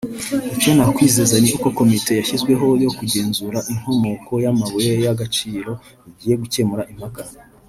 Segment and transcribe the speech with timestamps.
[0.55, 5.71] Icyo nakwizeza ni uko Komite yashyizweho yo kugenzura inkomoko y’amabuye y’agaciro
[6.09, 7.21] igiye gukemura impaka”